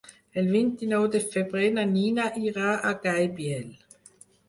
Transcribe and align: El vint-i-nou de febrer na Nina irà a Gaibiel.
El 0.41 0.47
vint-i-nou 0.55 1.05
de 1.17 1.21
febrer 1.35 1.69
na 1.77 1.85
Nina 1.91 2.29
irà 2.49 2.75
a 2.93 2.97
Gaibiel. 3.07 3.73